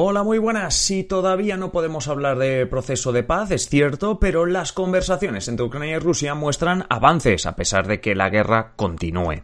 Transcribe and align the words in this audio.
Hola, 0.00 0.22
muy 0.22 0.38
buenas. 0.38 0.76
Si 0.76 1.02
todavía 1.02 1.56
no 1.56 1.72
podemos 1.72 2.06
hablar 2.06 2.38
de 2.38 2.66
proceso 2.66 3.10
de 3.10 3.24
paz, 3.24 3.50
es 3.50 3.68
cierto, 3.68 4.20
pero 4.20 4.46
las 4.46 4.72
conversaciones 4.72 5.48
entre 5.48 5.66
Ucrania 5.66 5.96
y 5.96 5.98
Rusia 5.98 6.36
muestran 6.36 6.86
avances 6.88 7.46
a 7.46 7.56
pesar 7.56 7.88
de 7.88 8.00
que 8.00 8.14
la 8.14 8.30
guerra 8.30 8.74
continúe. 8.76 9.42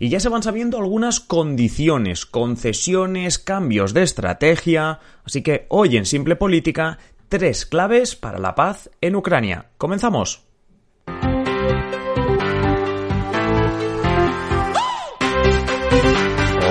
Y 0.00 0.10
ya 0.10 0.20
se 0.20 0.28
van 0.28 0.42
sabiendo 0.42 0.76
algunas 0.76 1.20
condiciones, 1.20 2.26
concesiones, 2.26 3.38
cambios 3.38 3.94
de 3.94 4.02
estrategia. 4.02 5.00
Así 5.24 5.42
que 5.42 5.64
hoy 5.70 5.96
en 5.96 6.04
Simple 6.04 6.36
Política, 6.36 6.98
tres 7.30 7.64
claves 7.64 8.14
para 8.14 8.38
la 8.38 8.54
paz 8.54 8.90
en 9.00 9.16
Ucrania. 9.16 9.70
Comenzamos. 9.78 10.44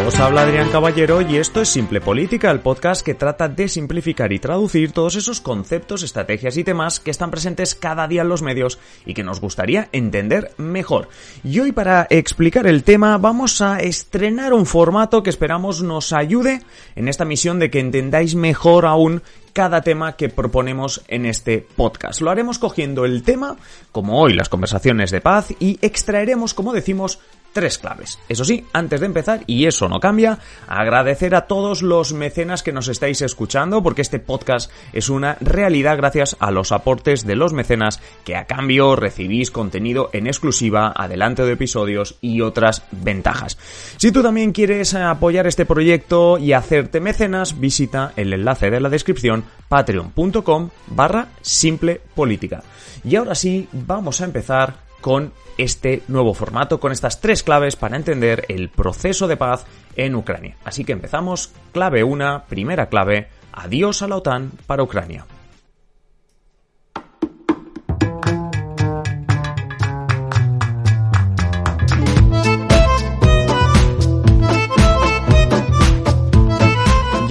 Os 0.05 0.19
habla 0.19 0.41
Adrián 0.41 0.69
Caballero 0.69 1.21
y 1.21 1.37
esto 1.37 1.61
es 1.61 1.69
Simple 1.69 2.01
Política, 2.01 2.51
el 2.51 2.59
podcast 2.59 3.05
que 3.05 3.13
trata 3.13 3.47
de 3.47 3.69
simplificar 3.69 4.33
y 4.33 4.39
traducir 4.39 4.91
todos 4.91 5.15
esos 5.15 5.39
conceptos, 5.39 6.03
estrategias 6.03 6.57
y 6.57 6.65
temas 6.65 6.99
que 6.99 7.09
están 7.09 7.31
presentes 7.31 7.73
cada 7.73 8.05
día 8.09 8.23
en 8.23 8.27
los 8.27 8.41
medios 8.41 8.79
y 9.05 9.13
que 9.13 9.23
nos 9.23 9.39
gustaría 9.39 9.87
entender 9.93 10.51
mejor. 10.57 11.07
Y 11.45 11.61
hoy 11.61 11.71
para 11.71 12.05
explicar 12.09 12.67
el 12.67 12.83
tema 12.83 13.17
vamos 13.17 13.61
a 13.61 13.79
estrenar 13.79 14.51
un 14.51 14.65
formato 14.65 15.23
que 15.23 15.29
esperamos 15.29 15.81
nos 15.81 16.11
ayude 16.11 16.61
en 16.95 17.07
esta 17.07 17.23
misión 17.23 17.59
de 17.59 17.71
que 17.71 17.79
entendáis 17.79 18.35
mejor 18.35 18.85
aún 18.85 19.21
cada 19.53 19.81
tema 19.83 20.17
que 20.17 20.27
proponemos 20.27 21.01
en 21.07 21.25
este 21.25 21.65
podcast. 21.75 22.19
Lo 22.19 22.29
haremos 22.29 22.59
cogiendo 22.59 23.05
el 23.05 23.23
tema, 23.23 23.55
como 23.93 24.19
hoy 24.19 24.33
las 24.33 24.49
conversaciones 24.49 25.11
de 25.11 25.21
paz, 25.21 25.53
y 25.59 25.77
extraeremos, 25.81 26.53
como 26.53 26.73
decimos, 26.73 27.19
tres 27.53 27.77
claves. 27.77 28.19
Eso 28.27 28.43
sí, 28.43 28.65
antes 28.73 28.99
de 28.99 29.05
empezar, 29.05 29.43
y 29.47 29.65
eso 29.65 29.87
no 29.87 29.99
cambia, 29.99 30.39
agradecer 30.67 31.35
a 31.35 31.47
todos 31.47 31.81
los 31.81 32.13
mecenas 32.13 32.63
que 32.63 32.73
nos 32.73 32.87
estáis 32.87 33.21
escuchando, 33.21 33.81
porque 33.81 34.01
este 34.01 34.19
podcast 34.19 34.71
es 34.91 35.09
una 35.09 35.37
realidad 35.39 35.97
gracias 35.97 36.35
a 36.39 36.51
los 36.51 36.71
aportes 36.71 37.25
de 37.25 37.35
los 37.35 37.53
mecenas 37.53 38.01
que 38.25 38.35
a 38.35 38.45
cambio 38.45 38.95
recibís 38.95 39.51
contenido 39.51 40.09
en 40.13 40.27
exclusiva, 40.27 40.91
adelanto 40.95 41.45
de 41.45 41.53
episodios 41.53 42.17
y 42.19 42.41
otras 42.41 42.83
ventajas. 42.91 43.57
Si 43.97 44.11
tú 44.11 44.21
también 44.21 44.51
quieres 44.51 44.93
apoyar 44.95 45.47
este 45.47 45.65
proyecto 45.65 46.37
y 46.37 46.53
hacerte 46.53 46.99
mecenas, 46.99 47.59
visita 47.59 48.13
el 48.15 48.33
enlace 48.33 48.71
de 48.71 48.79
la 48.79 48.89
descripción 48.89 49.43
patreon.com 49.69 50.69
barra 50.87 51.27
simple 51.41 52.01
política. 52.15 52.63
Y 53.03 53.15
ahora 53.15 53.35
sí, 53.35 53.67
vamos 53.71 54.21
a 54.21 54.25
empezar 54.25 54.82
con 55.03 55.33
este 55.57 56.01
nuevo 56.07 56.33
formato, 56.33 56.79
con 56.79 56.93
estas 56.93 57.19
tres 57.19 57.43
claves 57.43 57.75
para 57.75 57.97
entender 57.97 58.45
el 58.47 58.69
proceso 58.69 59.27
de 59.27 59.35
paz 59.35 59.65
en 59.97 60.15
Ucrania. 60.15 60.55
Así 60.63 60.85
que 60.85 60.93
empezamos, 60.93 61.51
clave 61.73 62.05
1, 62.05 62.45
primera 62.47 62.87
clave, 62.87 63.27
adiós 63.51 64.01
a 64.01 64.07
la 64.07 64.15
OTAN 64.15 64.53
para 64.65 64.81
Ucrania. 64.81 65.25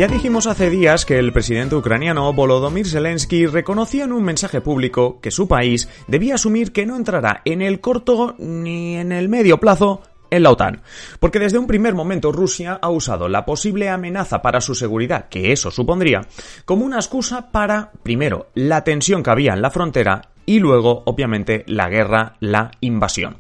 Ya 0.03 0.09
dijimos 0.09 0.49
hace 0.49 0.69
días 0.69 1.07
que 1.07 1.21
el 1.21 1.33
presidente 1.33 1.77
ucraniano 1.77 2.33
Volodymyr 2.33 2.89
Zelensky 2.89 3.47
reconocía 3.47 4.03
en 4.03 4.11
un 4.11 4.25
mensaje 4.25 4.61
público 4.61 5.21
que 5.21 5.31
su 5.31 5.47
país 5.47 5.89
debía 6.09 6.35
asumir 6.35 6.73
que 6.73 6.87
no 6.87 6.97
entrará 6.97 7.41
en 7.45 7.63
el 7.63 7.79
corto 7.79 8.35
ni 8.37 8.97
en 8.97 9.13
el 9.13 9.29
medio 9.29 9.59
plazo 9.59 10.03
en 10.29 10.43
la 10.43 10.51
OTAN. 10.51 10.83
Porque 11.21 11.39
desde 11.39 11.59
un 11.59 11.69
primer 11.69 11.95
momento 11.95 12.33
Rusia 12.33 12.81
ha 12.83 12.91
usado 12.91 13.29
la 13.29 13.45
posible 13.45 13.91
amenaza 13.91 14.43
para 14.43 14.61
su 14.61 14.75
seguridad, 14.75 15.29
que 15.29 15.53
eso 15.53 15.71
supondría, 15.71 16.23
como 16.65 16.85
una 16.85 16.97
excusa 16.97 17.53
para, 17.53 17.93
primero, 18.03 18.49
la 18.55 18.83
tensión 18.83 19.23
que 19.23 19.31
había 19.31 19.53
en 19.53 19.63
la 19.63 19.71
frontera 19.71 20.32
y 20.47 20.59
luego, 20.59 21.03
obviamente, 21.07 21.65
la 21.67 21.89
guerra, 21.89 22.37
la 22.41 22.71
invasión. 22.81 23.37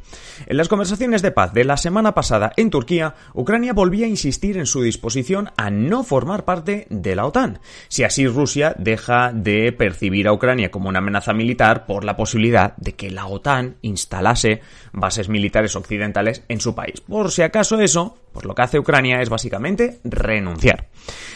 En 0.46 0.56
las 0.56 0.68
conversaciones 0.68 1.22
de 1.22 1.30
paz 1.30 1.52
de 1.52 1.64
la 1.64 1.76
semana 1.76 2.14
pasada 2.14 2.52
en 2.56 2.70
Turquía, 2.70 3.14
Ucrania 3.34 3.72
volvía 3.72 4.06
a 4.06 4.10
insistir 4.10 4.56
en 4.56 4.66
su 4.66 4.82
disposición 4.82 5.50
a 5.56 5.70
no 5.70 6.04
formar 6.04 6.44
parte 6.44 6.86
de 6.91 7.14
la 7.14 7.26
OTAN, 7.26 7.60
si 7.88 8.04
así 8.04 8.26
Rusia 8.26 8.74
deja 8.78 9.32
de 9.32 9.72
percibir 9.72 10.28
a 10.28 10.32
Ucrania 10.32 10.70
como 10.70 10.88
una 10.88 10.98
amenaza 10.98 11.32
militar 11.32 11.86
por 11.86 12.04
la 12.04 12.16
posibilidad 12.16 12.76
de 12.76 12.94
que 12.94 13.10
la 13.10 13.26
OTAN 13.26 13.76
instalase 13.82 14.60
bases 14.92 15.28
militares 15.28 15.76
occidentales 15.76 16.44
en 16.48 16.60
su 16.60 16.74
país. 16.74 17.00
Por 17.00 17.30
si 17.30 17.42
acaso 17.42 17.78
eso, 17.80 18.16
pues 18.32 18.44
lo 18.47 18.54
que 18.54 18.62
hace 18.62 18.78
Ucrania 18.78 19.20
es 19.20 19.28
básicamente 19.28 20.00
renunciar. 20.04 20.88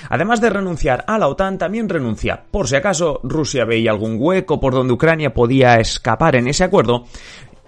Además 0.08 0.40
de 0.40 0.50
renunciar 0.50 1.04
a 1.06 1.18
la 1.18 1.28
OTAN, 1.28 1.58
también 1.58 1.88
renuncia, 1.88 2.44
por 2.50 2.68
si 2.68 2.76
acaso 2.76 3.20
Rusia 3.22 3.64
veía 3.64 3.90
algún 3.90 4.16
hueco 4.18 4.60
por 4.60 4.74
donde 4.74 4.94
Ucrania 4.94 5.34
podía 5.34 5.76
escapar 5.76 6.36
en 6.36 6.48
ese 6.48 6.64
acuerdo, 6.64 7.04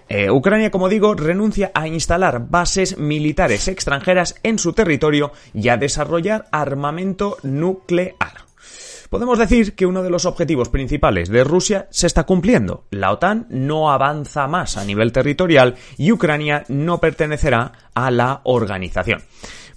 eh, 0.09 0.31
Ucrania, 0.31 0.71
como 0.71 0.89
digo, 0.89 1.13
renuncia 1.13 1.71
a 1.75 1.87
instalar 1.87 2.49
bases 2.49 2.97
militares 2.97 3.67
extranjeras 3.67 4.35
en 4.41 4.57
su 4.57 4.73
territorio 4.73 5.31
y 5.53 5.69
a 5.69 5.77
desarrollar 5.77 6.47
armamento 6.51 7.37
nuclear. 7.43 8.49
Podemos 9.09 9.39
decir 9.39 9.73
que 9.73 9.87
uno 9.87 10.03
de 10.03 10.11
los 10.11 10.25
objetivos 10.25 10.69
principales 10.69 11.29
de 11.29 11.43
Rusia 11.43 11.87
se 11.89 12.05
está 12.05 12.25
cumpliendo. 12.25 12.85
La 12.91 13.11
OTAN 13.11 13.47
no 13.49 13.91
avanza 13.91 14.47
más 14.47 14.77
a 14.77 14.85
nivel 14.85 15.11
territorial 15.11 15.75
y 15.97 16.11
Ucrania 16.11 16.63
no 16.67 16.99
pertenecerá 16.99 17.71
a 17.95 18.11
la 18.11 18.41
organización. 18.43 19.23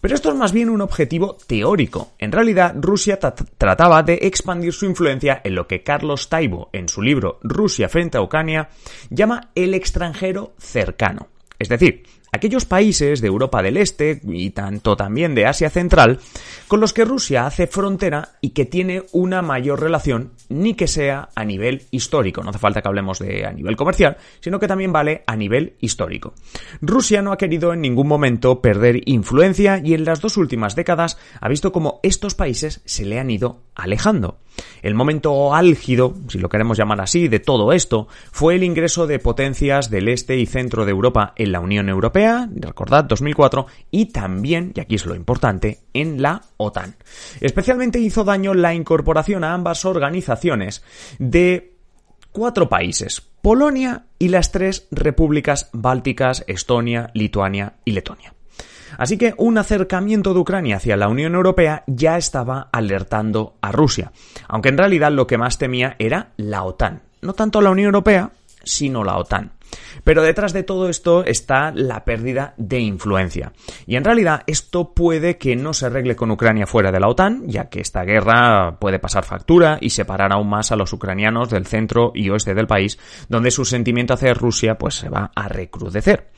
Pero 0.03 0.15
esto 0.15 0.31
es 0.31 0.35
más 0.35 0.53
bien 0.53 0.69
un 0.69 0.83
objetivo 0.83 1.39
teórico. 1.47 2.13
En 2.19 2.31
realidad, 2.31 2.75
Rusia 2.77 3.19
trataba 3.57 4.03
de 4.03 4.19
expandir 4.23 4.75
su 4.75 4.85
influencia 4.85 5.41
en 5.43 5.55
lo 5.55 5.67
que 5.67 5.83
Carlos 5.83 6.29
Taibo, 6.29 6.69
en 6.73 6.91
su 6.91 7.01
libro 7.01 7.39
Rusia 7.43 7.89
frente 7.89 8.19
a 8.19 8.23
Ucrania, 8.23 8.69
llama 9.09 9.51
el 9.55 9.73
extranjero 9.73 10.53
cercano. 10.59 11.29
Es 11.59 11.71
decir, 11.71 12.03
aquellos 12.35 12.65
países 12.65 13.21
de 13.21 13.29
Europa 13.29 13.63
del 13.63 13.77
Este 13.77 14.23
y 14.25 14.51
tanto 14.51 14.97
también 14.97 15.35
de 15.35 15.45
Asia 15.45 15.69
Central 15.69 16.19
con 16.67 16.81
los 16.81 16.95
que 16.95 17.05
Rusia 17.05 17.45
hace 17.45 17.67
frontera 17.67 18.31
y 18.41 18.51
que 18.51 18.65
tiene 18.65 19.03
una 19.13 19.43
mayor 19.43 19.81
relación 19.81 20.33
ni 20.49 20.73
que 20.73 20.89
sea 20.89 21.29
a 21.35 21.45
nivel 21.45 21.83
histórico. 21.91 22.43
No 22.43 22.49
hace 22.49 22.59
falta 22.59 22.81
que 22.81 22.89
hablemos 22.89 23.19
de 23.19 23.45
a 23.45 23.53
nivel 23.53 23.77
comercial, 23.77 24.17
sino 24.41 24.59
que 24.59 24.67
también 24.67 24.93
vale 24.93 25.23
a 25.27 25.37
nivel 25.37 25.75
histórico. 25.81 26.33
Rusia 26.81 27.21
no 27.21 27.33
ha 27.33 27.37
querido 27.37 27.75
en 27.75 27.83
ningún 27.83 28.09
momento 28.09 28.63
perder 28.63 29.03
influencia 29.05 29.83
y 29.85 29.93
en 29.93 30.07
las 30.07 30.23
dos 30.23 30.39
últimas 30.39 30.75
décadas 30.75 31.19
ha 31.39 31.49
visto 31.51 31.71
como 31.71 32.01
estos 32.03 32.35
países 32.35 32.81
se 32.87 33.05
le 33.05 33.19
han 33.19 33.31
ido 33.31 33.61
alejando. 33.75 34.39
El 34.83 34.95
momento 34.95 35.55
álgido, 35.55 36.15
si 36.29 36.39
lo 36.39 36.49
queremos 36.49 36.77
llamar 36.77 37.01
así, 37.01 37.29
de 37.29 37.41
todo 37.41 37.73
esto 37.73 38.09
fue 38.31 38.55
el 38.55 38.65
ingreso 38.65 39.07
de 39.07 39.19
potencias 39.19 39.91
del 39.91 40.09
este 40.09 40.37
y 40.37 40.47
centro 40.47 40.85
de 40.85 40.91
Europa 40.91 41.33
en 41.37 41.53
la 41.53 41.61
Unión 41.61 41.89
Europea, 41.89 42.22
recordad 42.55 43.05
2004, 43.05 43.67
y 43.91 44.07
también, 44.07 44.73
y 44.75 44.81
aquí 44.81 44.97
es 44.97 45.07
lo 45.07 45.15
importante, 45.15 45.81
en 45.93 46.23
la 46.23 46.43
OTAN. 46.57 46.97
Especialmente 47.41 47.99
hizo 47.99 48.25
daño 48.25 48.55
la 48.55 48.75
incorporación 48.75 49.45
a 49.45 49.55
ambas 49.55 49.85
organizaciones 49.85 50.83
de 51.19 51.75
cuatro 52.33 52.69
países, 52.69 53.21
Polonia 53.43 54.07
y 54.19 54.29
las 54.29 54.53
tres 54.53 54.89
repúblicas 54.91 55.69
bálticas, 55.73 56.45
Estonia, 56.47 57.11
Lituania 57.15 57.75
y 57.85 57.93
Letonia. 57.93 58.35
Así 58.99 59.17
que 59.17 59.35
un 59.39 59.59
acercamiento 59.59 60.35
de 60.35 60.41
Ucrania 60.41 60.77
hacia 60.77 60.97
la 60.97 61.09
Unión 61.09 61.35
Europea 61.35 61.83
ya 61.87 62.17
estaba 62.19 62.69
alertando 62.73 63.57
a 63.61 63.73
Rusia, 63.73 64.13
aunque 64.49 64.69
en 64.69 64.79
realidad 64.79 65.13
lo 65.13 65.27
que 65.27 65.39
más 65.39 65.59
temía 65.59 65.97
era 65.99 66.33
la 66.37 66.65
OTAN, 66.65 67.03
no 67.23 67.33
tanto 67.33 67.61
la 67.61 67.71
Unión 67.71 67.87
Europea, 67.87 68.31
sino 68.65 69.05
la 69.05 69.17
OTAN. 69.17 69.53
Pero 70.05 70.23
detrás 70.23 70.53
de 70.53 70.63
todo 70.63 70.89
esto 70.89 71.25
está 71.25 71.73
la 71.75 72.05
pérdida 72.05 72.55
de 72.57 72.81
influencia. 72.81 73.53
Y 73.87 73.97
en 73.97 74.05
realidad 74.05 74.43
esto 74.47 74.95
puede 74.95 75.39
que 75.39 75.57
no 75.57 75.73
se 75.73 75.87
arregle 75.87 76.17
con 76.17 76.31
Ucrania 76.31 76.67
fuera 76.67 76.93
de 76.93 77.01
la 77.01 77.09
OTAN, 77.09 77.45
ya 77.47 77.69
que 77.69 77.81
esta 77.81 78.05
guerra 78.05 78.79
puede 78.79 78.99
pasar 78.99 79.25
factura 79.25 79.79
y 79.81 79.91
separar 79.91 80.33
aún 80.33 80.49
más 80.49 80.73
a 80.73 80.77
los 80.77 80.93
ucranianos 80.93 81.51
del 81.51 81.67
centro 81.67 82.13
y 82.15 82.31
oeste 82.31 82.55
del 82.55 82.67
país, 82.67 82.99
donde 83.29 83.51
su 83.51 83.65
sentimiento 83.65 84.15
hacia 84.15 84.35
Rusia 84.35 84.77
pues 84.77 84.95
se 84.95 85.09
va 85.09 85.31
a 85.35 85.49
recrudecer. 85.49 86.31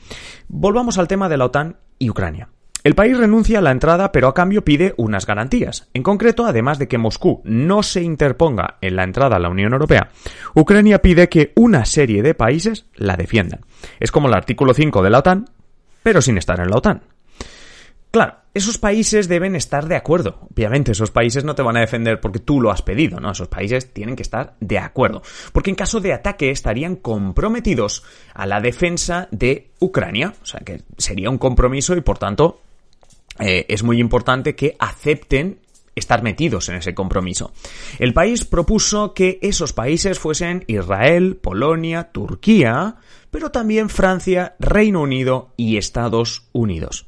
Volvamos 0.47 0.97
al 0.97 1.07
tema 1.07 1.29
de 1.29 1.37
la 1.37 1.45
OTAN 1.45 1.77
y 1.99 2.09
Ucrania. 2.09 2.49
El 2.85 2.93
país 2.93 3.17
renuncia 3.17 3.57
a 3.57 3.61
la 3.63 3.71
entrada, 3.71 4.11
pero 4.11 4.27
a 4.27 4.35
cambio 4.35 4.63
pide 4.63 4.93
unas 4.97 5.25
garantías. 5.25 5.89
En 5.95 6.03
concreto, 6.03 6.45
además 6.45 6.77
de 6.77 6.87
que 6.87 6.99
Moscú 6.99 7.41
no 7.43 7.81
se 7.81 8.03
interponga 8.03 8.77
en 8.79 8.95
la 8.95 9.03
entrada 9.03 9.37
a 9.37 9.39
la 9.39 9.49
Unión 9.49 9.73
Europea, 9.73 10.11
Ucrania 10.53 11.01
pide 11.01 11.27
que 11.27 11.51
una 11.55 11.85
serie 11.85 12.21
de 12.21 12.35
países 12.35 12.85
la 12.93 13.17
defiendan. 13.17 13.61
Es 13.99 14.11
como 14.11 14.27
el 14.27 14.35
artículo 14.35 14.75
5 14.75 15.01
de 15.01 15.09
la 15.09 15.17
OTAN, 15.17 15.49
pero 16.03 16.21
sin 16.21 16.37
estar 16.37 16.59
en 16.59 16.69
la 16.69 16.77
OTAN. 16.77 17.01
Claro, 18.11 18.35
esos 18.53 18.77
países 18.77 19.27
deben 19.27 19.55
estar 19.55 19.87
de 19.87 19.95
acuerdo. 19.95 20.47
Obviamente, 20.53 20.91
esos 20.91 21.09
países 21.09 21.43
no 21.43 21.55
te 21.55 21.63
van 21.63 21.77
a 21.77 21.81
defender 21.81 22.21
porque 22.21 22.37
tú 22.37 22.61
lo 22.61 22.69
has 22.69 22.83
pedido, 22.83 23.19
¿no? 23.19 23.31
Esos 23.31 23.47
países 23.47 23.93
tienen 23.93 24.15
que 24.15 24.21
estar 24.21 24.53
de 24.59 24.77
acuerdo. 24.77 25.23
Porque 25.51 25.71
en 25.71 25.75
caso 25.75 26.01
de 26.01 26.13
ataque 26.13 26.51
estarían 26.51 26.97
comprometidos 26.97 28.03
a 28.35 28.45
la 28.45 28.61
defensa 28.61 29.27
de 29.31 29.71
Ucrania. 29.79 30.35
O 30.39 30.45
sea, 30.45 30.59
que 30.59 30.83
sería 30.97 31.31
un 31.31 31.39
compromiso 31.39 31.97
y 31.97 32.01
por 32.01 32.19
tanto 32.19 32.61
eh, 33.39 33.65
es 33.69 33.83
muy 33.83 33.99
importante 33.99 34.55
que 34.55 34.75
acepten 34.79 35.59
estar 35.95 36.23
metidos 36.23 36.69
en 36.69 36.75
ese 36.75 36.93
compromiso. 36.93 37.53
El 37.99 38.13
país 38.13 38.43
propuso 38.45 39.13
que 39.13 39.39
esos 39.41 39.73
países 39.73 40.19
fuesen 40.19 40.65
Israel, 40.67 41.37
Polonia, 41.37 42.11
Turquía, 42.11 42.97
pero 43.31 43.51
también 43.51 43.89
Francia, 43.89 44.55
Reino 44.59 45.01
Unido 45.01 45.49
y 45.57 45.77
Estados 45.77 46.47
Unidos. 46.51 47.05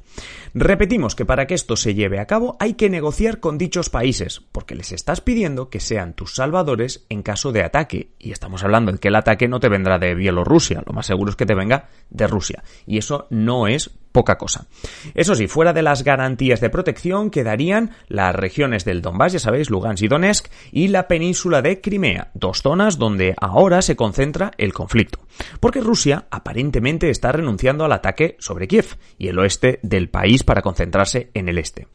Repetimos 0.60 1.14
que 1.14 1.24
para 1.24 1.46
que 1.46 1.54
esto 1.54 1.76
se 1.76 1.94
lleve 1.94 2.18
a 2.18 2.26
cabo 2.26 2.56
hay 2.58 2.74
que 2.74 2.90
negociar 2.90 3.38
con 3.38 3.58
dichos 3.58 3.90
países, 3.90 4.42
porque 4.50 4.74
les 4.74 4.90
estás 4.90 5.20
pidiendo 5.20 5.70
que 5.70 5.78
sean 5.78 6.14
tus 6.14 6.34
salvadores 6.34 7.06
en 7.10 7.22
caso 7.22 7.52
de 7.52 7.62
ataque. 7.62 8.10
Y 8.18 8.32
estamos 8.32 8.64
hablando 8.64 8.90
de 8.90 8.98
que 8.98 9.06
el 9.06 9.14
ataque 9.14 9.46
no 9.46 9.60
te 9.60 9.68
vendrá 9.68 10.00
de 10.00 10.16
Bielorrusia, 10.16 10.82
lo 10.84 10.92
más 10.92 11.06
seguro 11.06 11.30
es 11.30 11.36
que 11.36 11.46
te 11.46 11.54
venga 11.54 11.86
de 12.10 12.26
Rusia. 12.26 12.64
Y 12.86 12.98
eso 12.98 13.28
no 13.30 13.68
es 13.68 13.92
poca 14.12 14.36
cosa. 14.36 14.66
Eso 15.14 15.36
sí, 15.36 15.46
fuera 15.46 15.72
de 15.72 15.82
las 15.82 16.02
garantías 16.02 16.60
de 16.60 16.70
protección 16.70 17.30
quedarían 17.30 17.92
las 18.08 18.34
regiones 18.34 18.84
del 18.84 19.00
Donbass, 19.00 19.34
ya 19.34 19.38
sabéis, 19.38 19.70
Lugansk 19.70 20.02
y 20.02 20.08
Donetsk, 20.08 20.46
y 20.72 20.88
la 20.88 21.06
península 21.06 21.62
de 21.62 21.80
Crimea, 21.80 22.32
dos 22.34 22.62
zonas 22.62 22.98
donde 22.98 23.34
ahora 23.40 23.80
se 23.80 23.94
concentra 23.94 24.50
el 24.58 24.72
conflicto. 24.72 25.20
Porque 25.60 25.80
Rusia 25.80 26.26
aparentemente 26.30 27.10
está 27.10 27.30
renunciando 27.30 27.84
al 27.84 27.92
ataque 27.92 28.36
sobre 28.40 28.66
Kiev 28.66 28.96
y 29.18 29.28
el 29.28 29.38
oeste 29.38 29.78
del 29.82 30.08
país 30.08 30.42
para 30.48 30.62
concentrarse 30.62 31.30
en 31.34 31.50
el 31.50 31.58
este. 31.58 31.88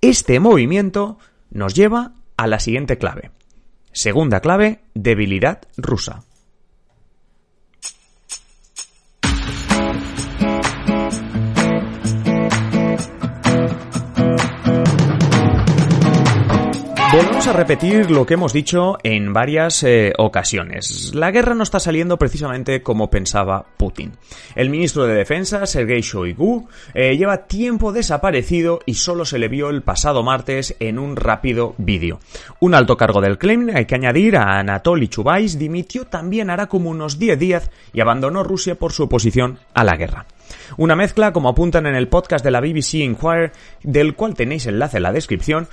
Este 0.00 0.40
movimiento 0.40 1.18
nos 1.50 1.72
lleva 1.72 2.14
a 2.36 2.48
la 2.48 2.58
siguiente 2.58 2.98
clave. 2.98 3.30
Segunda 3.92 4.40
clave, 4.40 4.80
debilidad 4.92 5.60
rusa. 5.76 6.24
Volvemos 17.12 17.46
a 17.46 17.52
repetir 17.52 18.10
lo 18.10 18.24
que 18.24 18.34
hemos 18.34 18.54
dicho 18.54 18.96
en 19.02 19.34
varias 19.34 19.82
eh, 19.82 20.14
ocasiones. 20.16 21.14
La 21.14 21.30
guerra 21.30 21.54
no 21.54 21.62
está 21.62 21.78
saliendo 21.78 22.16
precisamente 22.16 22.82
como 22.82 23.10
pensaba 23.10 23.66
Putin. 23.76 24.12
El 24.54 24.70
ministro 24.70 25.04
de 25.04 25.12
Defensa, 25.12 25.66
Sergei 25.66 26.00
Shoigu, 26.00 26.68
eh, 26.94 27.14
lleva 27.18 27.46
tiempo 27.46 27.92
desaparecido 27.92 28.80
y 28.86 28.94
solo 28.94 29.26
se 29.26 29.38
le 29.38 29.48
vio 29.48 29.68
el 29.68 29.82
pasado 29.82 30.22
martes 30.22 30.74
en 30.80 30.98
un 30.98 31.16
rápido 31.16 31.74
vídeo. 31.76 32.18
Un 32.60 32.74
alto 32.74 32.96
cargo 32.96 33.20
del 33.20 33.36
Kremlin, 33.36 33.76
hay 33.76 33.84
que 33.84 33.96
añadir, 33.96 34.38
a 34.38 34.58
Anatoly 34.58 35.08
Chubais, 35.08 35.58
dimitió 35.58 36.06
también 36.06 36.48
hará 36.48 36.68
como 36.68 36.88
unos 36.88 37.18
10 37.18 37.38
días 37.38 37.70
y 37.92 38.00
abandonó 38.00 38.42
Rusia 38.42 38.76
por 38.76 38.92
su 38.92 39.02
oposición 39.02 39.58
a 39.74 39.84
la 39.84 39.96
guerra. 39.96 40.24
Una 40.76 40.96
mezcla, 40.96 41.32
como 41.32 41.50
apuntan 41.50 41.86
en 41.86 41.94
el 41.94 42.08
podcast 42.08 42.44
de 42.44 42.50
la 42.50 42.60
BBC 42.60 42.94
Inquirer, 42.94 43.52
del 43.82 44.14
cual 44.14 44.34
tenéis 44.34 44.66
enlace 44.66 44.98
en 44.98 45.02
la 45.02 45.12
descripción, 45.12 45.68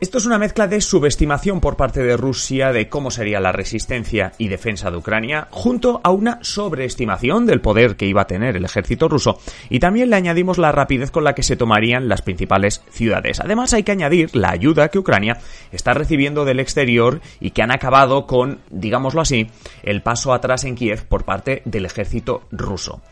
esto 0.00 0.18
es 0.18 0.26
una 0.26 0.38
mezcla 0.38 0.68
de 0.68 0.80
subestimación 0.80 1.60
por 1.60 1.76
parte 1.76 2.04
de 2.04 2.16
Rusia 2.16 2.72
de 2.72 2.88
cómo 2.88 3.10
sería 3.10 3.40
la 3.40 3.50
resistencia 3.50 4.32
y 4.38 4.46
defensa 4.46 4.92
de 4.92 4.96
Ucrania, 4.96 5.48
junto 5.50 6.00
a 6.04 6.10
una 6.10 6.38
sobreestimación 6.42 7.46
del 7.46 7.60
poder 7.60 7.96
que 7.96 8.06
iba 8.06 8.22
a 8.22 8.26
tener 8.28 8.56
el 8.56 8.64
ejército 8.64 9.08
ruso, 9.08 9.40
y 9.68 9.80
también 9.80 10.10
le 10.10 10.16
añadimos 10.16 10.56
la 10.56 10.70
rapidez 10.70 11.10
con 11.10 11.24
la 11.24 11.34
que 11.34 11.42
se 11.42 11.56
tomarían 11.56 12.08
las 12.08 12.22
principales 12.22 12.82
ciudades. 12.90 13.40
Además 13.40 13.74
hay 13.74 13.82
que 13.82 13.90
añadir 13.90 14.36
la 14.36 14.50
ayuda 14.50 14.88
que 14.88 15.00
Ucrania 15.00 15.38
está 15.72 15.94
recibiendo 15.94 16.44
del 16.44 16.60
exterior 16.60 17.20
y 17.40 17.50
que 17.50 17.62
han 17.62 17.72
acabado 17.72 18.28
con, 18.28 18.60
digámoslo 18.70 19.20
así, 19.20 19.50
el 19.82 20.02
paso 20.02 20.32
atrás 20.32 20.62
en 20.62 20.76
Kiev 20.76 21.06
por 21.06 21.24
parte 21.24 21.62
del 21.64 21.86
ejército 21.86 22.42
ruso. 22.52 23.02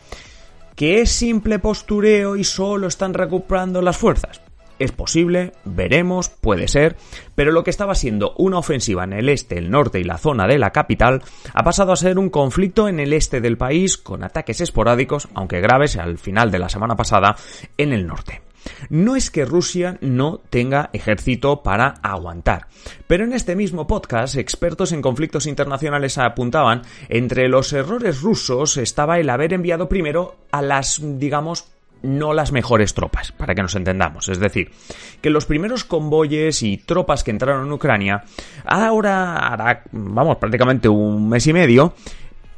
¿Que 0.73 1.01
es 1.01 1.11
simple 1.11 1.59
postureo 1.59 2.37
y 2.37 2.45
solo 2.45 2.87
están 2.87 3.13
recuperando 3.13 3.81
las 3.81 3.97
fuerzas? 3.97 4.46
Es 4.79 4.91
posible, 4.91 5.53
veremos, 5.65 6.29
puede 6.29 6.67
ser, 6.67 6.95
pero 7.35 7.51
lo 7.51 7.63
que 7.63 7.71
estaba 7.71 7.95
siendo 7.95 8.33
una 8.37 8.59
ofensiva 8.59 9.03
en 9.03 9.13
el 9.13 9.29
este, 9.29 9.57
el 9.57 9.71
norte 9.71 9.99
y 9.99 10.03
la 10.03 10.17
zona 10.17 10.47
de 10.47 10.59
la 10.59 10.71
capital 10.71 11.23
ha 11.53 11.63
pasado 11.63 11.91
a 11.91 11.97
ser 11.97 12.19
un 12.19 12.29
conflicto 12.29 12.87
en 12.87 12.99
el 12.99 13.13
este 13.13 13.41
del 13.41 13.57
país 13.57 13.97
con 13.97 14.23
ataques 14.23 14.61
esporádicos, 14.61 15.27
aunque 15.33 15.61
graves 15.61 15.97
al 15.97 16.17
final 16.17 16.51
de 16.51 16.59
la 16.59 16.69
semana 16.69 16.95
pasada, 16.95 17.35
en 17.77 17.93
el 17.93 18.05
norte. 18.05 18.41
No 18.89 19.15
es 19.15 19.31
que 19.31 19.45
Rusia 19.45 19.97
no 20.01 20.39
tenga 20.49 20.89
ejército 20.93 21.63
para 21.63 21.95
aguantar, 22.03 22.67
pero 23.07 23.23
en 23.23 23.33
este 23.33 23.55
mismo 23.55 23.87
podcast 23.87 24.35
expertos 24.35 24.91
en 24.91 25.01
conflictos 25.01 25.47
internacionales 25.47 26.17
apuntaban 26.17 26.81
entre 27.09 27.47
los 27.47 27.73
errores 27.73 28.21
rusos 28.21 28.77
estaba 28.77 29.19
el 29.19 29.29
haber 29.29 29.53
enviado 29.53 29.89
primero 29.89 30.35
a 30.51 30.61
las, 30.61 30.99
digamos, 31.01 31.65
no 32.01 32.33
las 32.33 32.51
mejores 32.51 32.93
tropas, 32.93 33.31
para 33.31 33.55
que 33.55 33.61
nos 33.61 33.75
entendamos. 33.75 34.29
Es 34.29 34.39
decir, 34.39 34.71
que 35.21 35.29
los 35.29 35.45
primeros 35.45 35.83
convoyes 35.83 36.63
y 36.63 36.77
tropas 36.77 37.23
que 37.23 37.31
entraron 37.31 37.65
en 37.65 37.73
Ucrania, 37.73 38.23
ahora, 38.65 39.83
vamos, 39.91 40.37
prácticamente 40.37 40.89
un 40.89 41.29
mes 41.29 41.47
y 41.47 41.53
medio, 41.53 41.93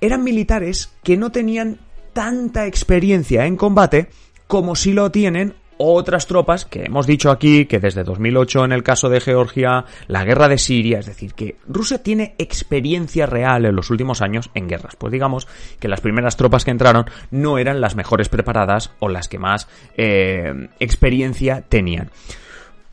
eran 0.01 0.23
militares 0.23 0.93
que 1.03 1.17
no 1.17 1.31
tenían 1.31 1.79
tanta 2.13 2.65
experiencia 2.65 3.45
en 3.45 3.55
combate 3.55 4.09
como 4.47 4.75
si 4.75 4.93
lo 4.93 5.11
tienen 5.11 5.53
otras 5.81 6.27
tropas 6.27 6.65
que 6.65 6.83
hemos 6.83 7.07
dicho 7.07 7.31
aquí 7.31 7.65
que 7.65 7.79
desde 7.79 8.03
2008 8.03 8.65
en 8.65 8.73
el 8.73 8.83
caso 8.83 9.07
de 9.07 9.21
Georgia, 9.21 9.85
la 10.07 10.25
guerra 10.25 10.49
de 10.49 10.57
Siria, 10.57 10.99
es 10.99 11.05
decir, 11.05 11.33
que 11.33 11.55
Rusia 11.67 12.03
tiene 12.03 12.35
experiencia 12.37 13.25
real 13.25 13.65
en 13.65 13.75
los 13.75 13.89
últimos 13.89 14.21
años 14.21 14.49
en 14.53 14.67
guerras. 14.67 14.97
Pues 14.97 15.13
digamos 15.13 15.47
que 15.79 15.87
las 15.87 16.01
primeras 16.01 16.35
tropas 16.35 16.65
que 16.65 16.71
entraron 16.71 17.05
no 17.31 17.57
eran 17.57 17.79
las 17.79 17.95
mejores 17.95 18.27
preparadas 18.27 18.91
o 18.99 19.07
las 19.07 19.29
que 19.29 19.39
más 19.39 19.69
eh, 19.95 20.67
experiencia 20.81 21.63
tenían. 21.67 22.11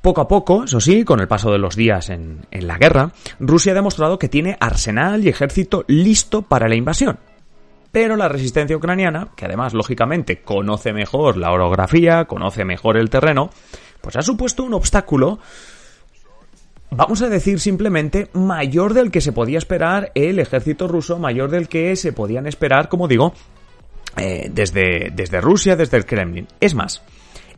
Poco 0.01 0.21
a 0.21 0.29
poco, 0.29 0.63
eso 0.63 0.81
sí, 0.81 1.05
con 1.05 1.19
el 1.19 1.27
paso 1.27 1.51
de 1.51 1.59
los 1.59 1.75
días 1.75 2.11
en, 2.11 2.47
en 2.53 2.69
la 2.69 2.79
guerra, 2.79 3.11
Rusia 3.41 3.73
ha 3.73 3.75
demostrado 3.75 4.21
que 4.21 4.29
tiene 4.29 4.57
arsenal 4.61 5.25
y 5.25 5.29
ejército 5.29 5.85
listo 5.89 6.43
para 6.43 6.69
la 6.69 6.77
invasión. 6.77 7.19
Pero 7.97 8.15
la 8.15 8.29
resistencia 8.29 8.77
ucraniana, 8.77 9.29
que 9.35 9.47
además 9.47 9.73
lógicamente 9.73 10.43
conoce 10.43 10.93
mejor 10.93 11.39
la 11.39 11.51
orografía, 11.51 12.27
conoce 12.27 12.63
mejor 12.63 12.99
el 12.99 13.09
terreno, 13.09 13.49
pues 14.03 14.17
ha 14.17 14.21
supuesto 14.21 14.65
un 14.65 14.75
obstáculo 14.75 15.39
vamos 16.91 17.23
a 17.23 17.31
decir 17.31 17.59
simplemente, 17.59 18.29
mayor 18.35 18.93
del 18.93 19.11
que 19.11 19.23
se 19.23 19.33
podía 19.33 19.57
esperar 19.57 20.13
el 20.15 20.39
ejército 20.39 20.87
ruso, 20.87 21.19
mayor 21.19 21.49
del 21.49 21.69
que 21.69 21.97
se 21.97 22.13
podían 22.13 22.47
esperar, 22.47 22.91
como 22.91 23.09
digo, 23.09 23.33
eh, 24.19 24.51
desde, 24.53 25.11
desde 25.15 25.41
Rusia, 25.41 25.75
desde 25.75 25.97
el 25.97 26.05
Kremlin. 26.05 26.49
Es 26.61 26.75
más, 26.75 27.03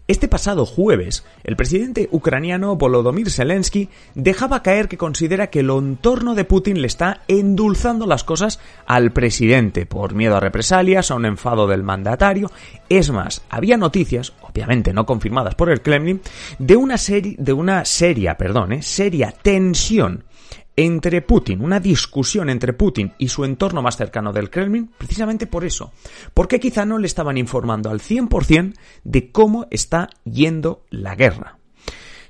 este 0.09 0.27
pasado 0.27 0.65
jueves, 0.65 1.25
el 1.45 1.55
presidente 1.55 2.09
ucraniano 2.11 2.77
Volodymyr 2.77 3.31
Zelensky 3.31 3.91
dejaba 4.15 4.63
caer 4.63 4.89
que 4.89 4.97
considera 4.97 5.49
que 5.51 5.61
el 5.61 5.69
entorno 5.69 6.35
de 6.35 6.47
Putin 6.47 6.81
le 6.81 6.87
está 6.87 7.21
endulzando 7.29 8.07
las 8.07 8.25
cosas 8.25 8.59
al 8.87 9.13
presidente 9.13 9.85
por 9.85 10.15
miedo 10.15 10.37
a 10.37 10.41
represalias, 10.41 11.11
a 11.11 11.15
un 11.15 11.27
enfado 11.27 11.67
del 11.67 11.83
mandatario. 11.83 12.51
Es 12.89 13.11
más, 13.11 13.43
había 13.51 13.77
noticias, 13.77 14.33
obviamente 14.41 14.95
no 14.95 15.05
confirmadas 15.05 15.55
por 15.55 15.69
el 15.71 15.83
Kremlin, 15.83 16.23
de 16.59 16.77
una 16.77 16.97
serie, 16.97 17.37
de 17.39 17.53
una 17.53 17.85
seria, 17.85 18.39
perdón, 18.39 18.73
eh, 18.73 18.83
seria 18.83 19.31
tensión 19.31 20.25
entre 20.79 21.23
Putin, 21.23 21.61
una 21.61 21.81
discusión 21.81 22.49
entre 22.49 22.73
Putin 22.73 23.13
y 23.19 23.27
su 23.27 23.45
entorno 23.45 23.83
más 23.83 23.97
cercano 23.97 24.33
del 24.33 24.49
Kremlin, 24.49 24.93
precisamente 24.97 25.49
por 25.49 25.65
eso, 25.65 25.91
porque 26.35 26.61
quizá 26.61 26.85
no 26.85 26.99
le 26.99 27.09
estaban 27.09 27.37
informando 27.37 27.91
al 27.91 27.99
100% 27.99 28.75
de 29.03 29.33
cómo 29.33 29.67
está 29.73 30.09
yendo 30.23 30.85
la 30.91 31.17
guerra. 31.17 31.59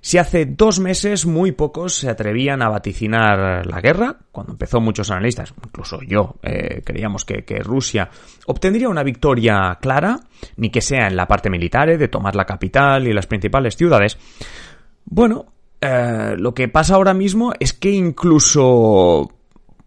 Si 0.00 0.16
hace 0.16 0.46
dos 0.46 0.80
meses 0.80 1.26
muy 1.26 1.52
pocos 1.52 1.92
se 1.92 2.08
atrevían 2.08 2.62
a 2.62 2.70
vaticinar 2.70 3.66
la 3.66 3.82
guerra, 3.82 4.16
cuando 4.32 4.52
empezó 4.52 4.80
muchos 4.80 5.10
analistas, 5.10 5.52
incluso 5.62 6.00
yo, 6.00 6.36
eh, 6.42 6.80
creíamos 6.82 7.26
que, 7.26 7.44
Rusia 7.62 8.08
obtendría 8.46 8.88
una 8.88 9.02
victoria 9.02 9.76
clara, 9.78 10.20
ni 10.56 10.70
que 10.70 10.80
sea 10.80 11.08
en 11.08 11.16
la 11.16 11.26
parte 11.26 11.50
militar, 11.50 11.90
eh, 11.90 11.98
de 11.98 12.08
tomar 12.08 12.34
la 12.34 12.46
capital 12.46 13.06
y 13.06 13.12
las 13.12 13.26
principales 13.26 13.76
ciudades, 13.76 14.16
bueno, 15.04 15.52
eh, 15.80 16.34
lo 16.36 16.54
que 16.54 16.68
pasa 16.68 16.94
ahora 16.94 17.14
mismo 17.14 17.52
es 17.60 17.72
que 17.72 17.90
incluso 17.90 19.30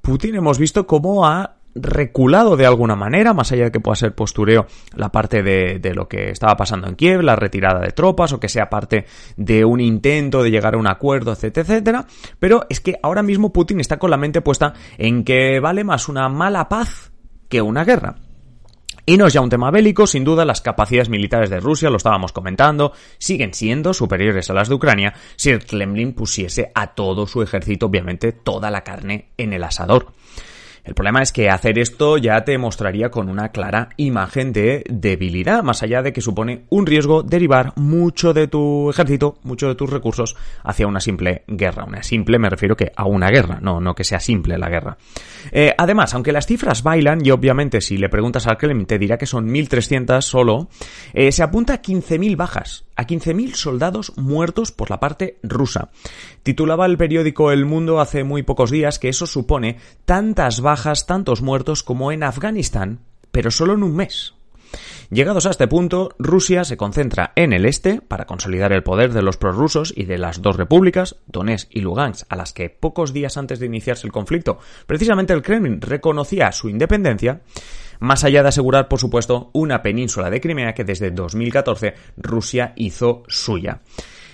Putin 0.01 0.35
hemos 0.35 0.57
visto 0.57 0.87
cómo 0.87 1.25
ha 1.25 1.55
reculado 1.73 2.57
de 2.57 2.65
alguna 2.65 2.95
manera, 2.95 3.33
más 3.33 3.51
allá 3.51 3.65
de 3.65 3.71
que 3.71 3.79
pueda 3.79 3.95
ser 3.95 4.13
postureo 4.13 4.67
la 4.95 5.09
parte 5.09 5.41
de, 5.41 5.79
de, 5.79 5.93
lo 5.93 6.07
que 6.07 6.29
estaba 6.29 6.55
pasando 6.57 6.87
en 6.87 6.95
Kiev, 6.95 7.21
la 7.21 7.35
retirada 7.35 7.79
de 7.79 7.91
tropas, 7.91 8.33
o 8.33 8.39
que 8.39 8.49
sea 8.49 8.69
parte 8.69 9.05
de 9.37 9.63
un 9.63 9.79
intento 9.79 10.43
de 10.43 10.51
llegar 10.51 10.75
a 10.75 10.77
un 10.77 10.87
acuerdo, 10.87 11.31
etcétera, 11.31 11.67
etcétera. 11.67 12.05
Pero 12.39 12.65
es 12.69 12.81
que 12.81 12.99
ahora 13.01 13.23
mismo 13.23 13.53
Putin 13.53 13.79
está 13.79 13.97
con 13.99 14.11
la 14.11 14.17
mente 14.17 14.41
puesta 14.41 14.73
en 14.97 15.23
que 15.23 15.59
vale 15.59 15.83
más 15.83 16.09
una 16.09 16.27
mala 16.29 16.67
paz 16.67 17.11
que 17.47 17.61
una 17.61 17.83
guerra. 17.83 18.15
Y 19.11 19.17
no 19.17 19.27
es 19.27 19.33
ya 19.33 19.41
un 19.41 19.49
tema 19.49 19.71
bélico, 19.71 20.07
sin 20.07 20.23
duda 20.23 20.45
las 20.45 20.61
capacidades 20.61 21.09
militares 21.09 21.49
de 21.49 21.59
Rusia, 21.59 21.89
lo 21.89 21.97
estábamos 21.97 22.31
comentando, 22.31 22.93
siguen 23.17 23.53
siendo 23.53 23.93
superiores 23.93 24.49
a 24.49 24.53
las 24.53 24.69
de 24.69 24.75
Ucrania 24.75 25.13
si 25.35 25.49
el 25.49 25.65
Kremlin 25.65 26.13
pusiese 26.13 26.71
a 26.73 26.95
todo 26.95 27.27
su 27.27 27.41
ejército, 27.41 27.87
obviamente, 27.87 28.31
toda 28.31 28.71
la 28.71 28.85
carne 28.85 29.31
en 29.35 29.51
el 29.51 29.65
asador. 29.65 30.13
El 30.83 30.95
problema 30.95 31.21
es 31.21 31.31
que 31.31 31.49
hacer 31.49 31.77
esto 31.77 32.17
ya 32.17 32.43
te 32.43 32.57
mostraría 32.57 33.11
con 33.11 33.29
una 33.29 33.49
clara 33.49 33.89
imagen 33.97 34.51
de 34.51 34.83
debilidad, 34.89 35.63
más 35.63 35.83
allá 35.83 36.01
de 36.01 36.11
que 36.11 36.21
supone 36.21 36.63
un 36.69 36.85
riesgo 36.85 37.21
derivar 37.21 37.73
mucho 37.75 38.33
de 38.33 38.47
tu 38.47 38.89
ejército, 38.89 39.37
mucho 39.43 39.67
de 39.67 39.75
tus 39.75 39.89
recursos 39.89 40.35
hacia 40.63 40.87
una 40.87 40.99
simple 40.99 41.43
guerra. 41.47 41.85
Una 41.85 42.01
simple 42.01 42.39
me 42.39 42.49
refiero 42.49 42.75
que 42.75 42.91
a 42.95 43.05
una 43.05 43.29
guerra, 43.29 43.59
no, 43.61 43.79
no 43.79 43.93
que 43.93 44.03
sea 44.03 44.19
simple 44.19 44.57
la 44.57 44.69
guerra. 44.69 44.97
Eh, 45.51 45.73
además, 45.77 46.13
aunque 46.13 46.31
las 46.31 46.47
cifras 46.47 46.81
bailan, 46.81 47.23
y 47.23 47.31
obviamente 47.31 47.81
si 47.81 47.97
le 47.97 48.09
preguntas 48.09 48.47
al 48.47 48.57
Kremlin 48.57 48.87
te 48.87 48.97
dirá 48.97 49.17
que 49.17 49.25
son 49.27 49.49
1.300 49.49 50.21
solo, 50.21 50.69
eh, 51.13 51.31
se 51.31 51.43
apunta 51.43 51.75
a 51.75 51.81
15.000 51.81 52.35
bajas 52.35 52.85
a 52.95 53.05
15.000 53.05 53.53
soldados 53.55 54.13
muertos 54.17 54.71
por 54.71 54.89
la 54.89 54.99
parte 54.99 55.37
rusa. 55.43 55.89
Titulaba 56.43 56.85
el 56.85 56.97
periódico 56.97 57.51
El 57.51 57.65
Mundo 57.65 57.99
hace 57.99 58.23
muy 58.23 58.43
pocos 58.43 58.71
días 58.71 58.99
que 58.99 59.09
eso 59.09 59.27
supone 59.27 59.77
tantas 60.05 60.61
bajas, 60.61 61.05
tantos 61.05 61.41
muertos 61.41 61.83
como 61.83 62.11
en 62.11 62.23
Afganistán, 62.23 62.99
pero 63.31 63.51
solo 63.51 63.73
en 63.73 63.83
un 63.83 63.95
mes. 63.95 64.33
Llegados 65.09 65.45
a 65.45 65.49
este 65.49 65.67
punto, 65.67 66.15
Rusia 66.19 66.63
se 66.63 66.77
concentra 66.77 67.33
en 67.35 67.51
el 67.51 67.65
este 67.65 67.99
para 67.99 68.25
consolidar 68.25 68.71
el 68.71 68.83
poder 68.83 69.11
de 69.11 69.21
los 69.21 69.35
prorrusos 69.35 69.93
y 69.93 70.05
de 70.05 70.17
las 70.17 70.41
dos 70.41 70.55
repúblicas, 70.55 71.17
Donetsk 71.27 71.67
y 71.69 71.81
Lugansk, 71.81 72.25
a 72.29 72.37
las 72.37 72.53
que 72.53 72.69
pocos 72.69 73.11
días 73.11 73.35
antes 73.35 73.59
de 73.59 73.65
iniciarse 73.65 74.07
el 74.07 74.13
conflicto, 74.13 74.59
precisamente 74.87 75.33
el 75.33 75.41
Kremlin 75.41 75.81
reconocía 75.81 76.53
su 76.53 76.69
independencia, 76.69 77.41
más 78.01 78.25
allá 78.25 78.41
de 78.41 78.49
asegurar, 78.49 78.89
por 78.89 78.99
supuesto, 78.99 79.51
una 79.53 79.81
península 79.81 80.29
de 80.29 80.41
Crimea 80.41 80.73
que 80.73 80.83
desde 80.83 81.11
2014 81.11 81.93
Rusia 82.17 82.73
hizo 82.75 83.23
suya. 83.27 83.81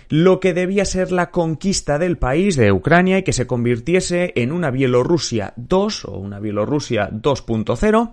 Lo 0.09 0.39
que 0.39 0.53
debía 0.53 0.85
ser 0.85 1.11
la 1.11 1.31
conquista 1.31 1.99
del 1.99 2.17
país 2.17 2.55
de 2.55 2.71
Ucrania 2.71 3.17
y 3.17 3.23
que 3.23 3.33
se 3.33 3.45
convirtiese 3.45 4.31
en 4.37 4.53
una 4.53 4.71
Bielorrusia 4.71 5.53
2 5.57 6.05
o 6.05 6.17
una 6.17 6.39
Bielorrusia 6.39 7.09
2.0, 7.11 8.11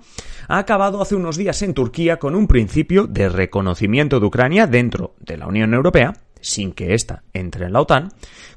ha 0.48 0.58
acabado 0.58 1.00
hace 1.00 1.14
unos 1.14 1.36
días 1.36 1.62
en 1.62 1.72
Turquía 1.72 2.18
con 2.18 2.34
un 2.34 2.48
principio 2.48 3.06
de 3.06 3.28
reconocimiento 3.28 4.18
de 4.18 4.26
Ucrania 4.26 4.66
dentro 4.66 5.14
de 5.20 5.36
la 5.36 5.46
Unión 5.46 5.72
Europea 5.72 6.14
sin 6.44 6.72
que 6.72 6.94
ésta 6.94 7.22
entre 7.32 7.66
en 7.66 7.72
la 7.72 7.80
OTAN, 7.80 8.10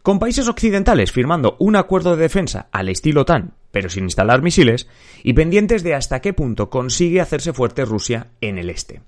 con 0.03 0.19
países 0.19 0.47
occidentales 0.47 1.11
firmando 1.11 1.55
un 1.59 1.75
acuerdo 1.75 2.15
de 2.15 2.23
defensa 2.23 2.67
al 2.71 2.89
estilo 2.89 3.21
OTAN, 3.21 3.53
pero 3.71 3.89
sin 3.89 4.05
instalar 4.05 4.41
misiles, 4.41 4.87
y 5.23 5.33
pendientes 5.33 5.83
de 5.83 5.93
hasta 5.93 6.21
qué 6.21 6.33
punto 6.33 6.69
consigue 6.69 7.21
hacerse 7.21 7.53
fuerte 7.53 7.85
Rusia 7.85 8.27
en 8.41 8.57
el 8.57 8.69
este. 8.69 9.01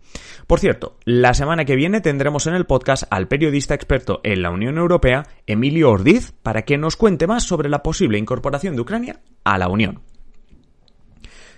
Por 0.48 0.60
cierto, 0.60 0.98
la 1.06 1.34
semana 1.34 1.66
que 1.66 1.75
viene 1.75 2.01
tendremos 2.01 2.48
en 2.48 2.56
el 2.56 2.66
podcast 2.66 3.04
al 3.10 3.28
periodista 3.28 3.74
experto 3.74 4.22
en 4.24 4.42
la 4.42 4.51
Unión 4.51 4.78
Europea, 4.78 5.28
Emilio 5.48 5.92
Ordiz, 5.92 6.34
para 6.44 6.63
que 6.63 6.78
nos 6.78 6.96
cuente 6.96 7.28
más 7.28 7.44
sobre 7.44 7.70
la 7.70 7.84
posible 7.84 8.18
incorporación 8.18 8.75
de 8.75 8.82
Ucrania 8.82 9.22
a 9.44 9.58
la 9.58 9.70
Unión. 9.70 10.01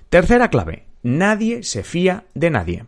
Tercera 0.09 0.49
clave, 0.49 0.87
nadie 1.03 1.63
se 1.63 1.83
fía 1.83 2.25
de 2.33 2.49
nadie. 2.49 2.85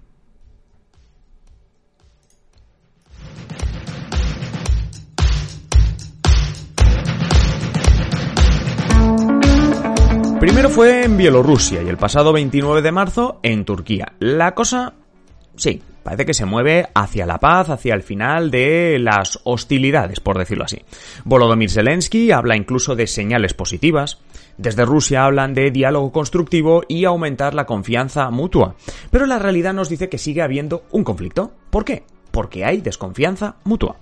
Primero 10.44 10.70
fue 10.70 11.06
en 11.06 11.16
Bielorrusia 11.16 11.82
y 11.84 11.88
el 11.88 11.96
pasado 11.96 12.34
29 12.34 12.82
de 12.82 12.92
marzo 12.92 13.40
en 13.44 13.64
Turquía. 13.64 14.12
La 14.20 14.54
cosa, 14.54 14.94
sí, 15.56 15.82
parece 16.04 16.26
que 16.26 16.34
se 16.34 16.44
mueve 16.44 16.90
hacia 16.94 17.26
la 17.26 17.40
paz, 17.40 17.70
hacia 17.70 17.94
el 17.94 18.04
final 18.04 18.52
de 18.52 19.00
las 19.00 19.40
hostilidades, 19.46 20.20
por 20.20 20.38
decirlo 20.38 20.66
así. 20.66 20.82
Volodymyr 21.24 21.72
Zelensky 21.72 22.32
habla 22.32 22.58
incluso 22.58 22.94
de 22.94 23.08
señales 23.08 23.54
positivas. 23.54 24.20
Desde 24.58 24.84
Rusia 24.84 25.24
hablan 25.24 25.54
de 25.54 25.72
diálogo 25.72 26.12
constructivo 26.12 26.84
y 26.90 27.06
aumentar 27.06 27.54
la 27.54 27.66
confianza 27.66 28.30
mutua. 28.30 28.76
Pero 29.12 29.26
la 29.26 29.40
realidad 29.40 29.74
nos 29.74 29.88
dice 29.88 30.10
que 30.10 30.18
sigue 30.18 30.42
habiendo 30.42 30.84
un 30.92 31.06
conflicto. 31.06 31.54
¿Por 31.70 31.86
qué? 31.86 32.04
Porque 32.34 32.66
hay 32.66 32.82
desconfianza 32.82 33.58
mutua. 33.64 33.98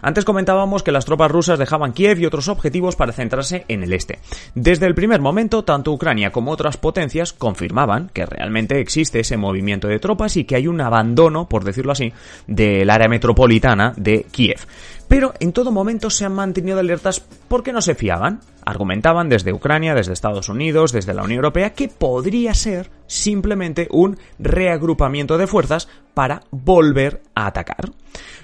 Antes 0.00 0.24
comentábamos 0.24 0.82
que 0.82 0.90
las 0.90 1.04
tropas 1.04 1.30
rusas 1.30 1.58
dejaban 1.58 1.92
Kiev 1.92 2.18
y 2.18 2.26
otros 2.26 2.48
objetivos 2.48 2.96
para 2.96 3.12
centrarse 3.12 3.66
en 3.68 3.82
el 3.82 3.92
este. 3.92 4.20
Desde 4.54 4.86
el 4.86 4.94
primer 4.94 5.20
momento, 5.20 5.64
tanto 5.64 5.92
Ucrania 5.92 6.32
como 6.32 6.50
otras 6.50 6.78
potencias 6.78 7.34
confirmaban 7.34 8.10
que 8.12 8.24
realmente 8.24 8.80
existe 8.80 9.20
ese 9.20 9.36
movimiento 9.36 9.86
de 9.86 9.98
tropas 9.98 10.38
y 10.38 10.44
que 10.44 10.56
hay 10.56 10.66
un 10.66 10.80
abandono, 10.80 11.46
por 11.46 11.62
decirlo 11.62 11.92
así, 11.92 12.12
del 12.46 12.88
área 12.88 13.08
metropolitana 13.08 13.92
de 13.98 14.24
Kiev. 14.30 14.60
Pero 15.06 15.34
en 15.38 15.52
todo 15.52 15.70
momento 15.70 16.08
se 16.08 16.24
han 16.24 16.34
mantenido 16.34 16.78
alertas 16.78 17.22
porque 17.48 17.72
no 17.72 17.82
se 17.82 17.94
fiaban. 17.94 18.40
Argumentaban 18.64 19.28
desde 19.28 19.52
Ucrania, 19.52 19.94
desde 19.94 20.12
Estados 20.12 20.48
Unidos, 20.48 20.92
desde 20.92 21.14
la 21.14 21.22
Unión 21.22 21.38
Europea, 21.38 21.74
que 21.74 21.88
podría 21.88 22.54
ser 22.54 22.90
simplemente 23.06 23.88
un 23.90 24.18
reagrupamiento 24.38 25.38
de 25.38 25.46
fuerzas 25.46 25.88
para 26.14 26.42
volver 26.50 27.22
a 27.34 27.46
atacar. 27.46 27.90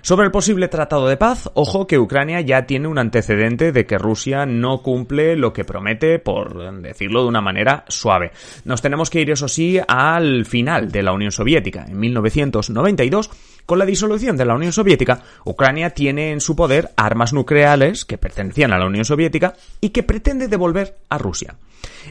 Sobre 0.02 0.26
el 0.26 0.32
posible 0.32 0.68
tratado 0.68 1.06
de 1.08 1.16
paz, 1.16 1.50
ojo 1.54 1.86
que 1.86 1.98
Ucrania 1.98 2.40
ya 2.40 2.66
tiene 2.66 2.88
un 2.88 2.98
antecedente 2.98 3.70
de 3.70 3.86
que 3.86 3.98
Rusia 3.98 4.46
no 4.46 4.82
cumple 4.82 5.36
lo 5.36 5.52
que 5.52 5.64
promete, 5.64 6.18
por 6.18 6.80
decirlo 6.80 7.22
de 7.22 7.28
una 7.28 7.40
manera 7.40 7.84
suave. 7.88 8.32
Nos 8.64 8.82
tenemos 8.82 9.10
que 9.10 9.20
ir, 9.20 9.30
eso 9.30 9.46
sí, 9.46 9.78
al 9.86 10.46
final 10.46 10.90
de 10.90 11.02
la 11.02 11.12
Unión 11.12 11.32
Soviética, 11.32 11.84
en 11.86 11.98
1992. 11.98 13.30
Con 13.70 13.78
la 13.78 13.86
disolución 13.86 14.36
de 14.36 14.44
la 14.44 14.56
Unión 14.56 14.72
Soviética, 14.72 15.22
Ucrania 15.44 15.90
tiene 15.90 16.32
en 16.32 16.40
su 16.40 16.56
poder 16.56 16.90
armas 16.96 17.32
nucleares 17.32 18.04
que 18.04 18.18
pertenecían 18.18 18.72
a 18.72 18.78
la 18.80 18.86
Unión 18.86 19.04
Soviética 19.04 19.54
y 19.80 19.90
que 19.90 20.02
pretende 20.02 20.48
devolver 20.48 20.96
a 21.08 21.18
Rusia. 21.18 21.54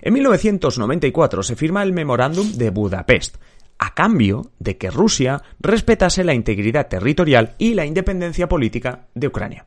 En 0.01 0.13
1994 0.13 1.43
se 1.43 1.57
firma 1.57 1.83
el 1.83 1.91
Memorándum 1.91 2.53
de 2.53 2.69
Budapest, 2.69 3.35
a 3.77 3.93
cambio 3.93 4.51
de 4.57 4.77
que 4.77 4.89
Rusia 4.89 5.43
respetase 5.59 6.23
la 6.23 6.33
integridad 6.33 6.87
territorial 6.87 7.55
y 7.57 7.73
la 7.73 7.85
independencia 7.85 8.47
política 8.47 9.07
de 9.13 9.27
Ucrania. 9.27 9.65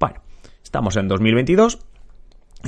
Bueno, 0.00 0.22
estamos 0.64 0.96
en 0.96 1.06
2022 1.06 1.80